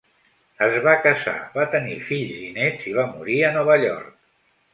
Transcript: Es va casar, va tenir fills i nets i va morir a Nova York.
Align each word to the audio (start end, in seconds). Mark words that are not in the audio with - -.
Es 0.67 0.77
va 0.87 0.95
casar, 1.03 1.35
va 1.57 1.65
tenir 1.75 1.99
fills 2.07 2.41
i 2.47 2.49
nets 2.57 2.89
i 2.93 2.95
va 3.01 3.07
morir 3.13 3.39
a 3.45 3.53
Nova 3.61 3.79
York. 3.87 4.19